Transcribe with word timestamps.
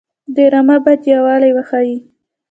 ډرامه 0.35 0.75
باید 0.83 1.01
یووالی 1.13 1.51
وښيي 1.53 1.97